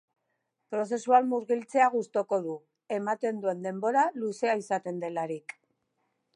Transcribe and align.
Prozesuan 0.75 1.27
murgiltzea 1.33 1.89
gustuko 1.97 2.41
du, 2.47 2.57
ematen 2.97 3.45
duen 3.45 3.63
denbora 3.69 4.09
luzea 4.23 4.59
izaten 4.65 5.01
delarik. 5.05 5.59